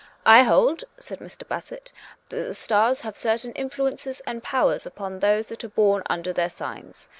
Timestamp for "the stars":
2.43-3.01